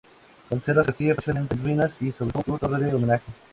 [0.49, 3.25] Conserva su castillo parcialmente en ruinas y, sobre todo, su torre del homenaje.